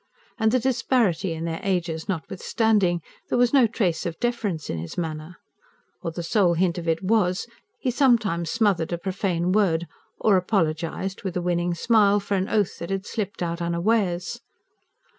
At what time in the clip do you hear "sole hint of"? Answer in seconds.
6.23-6.87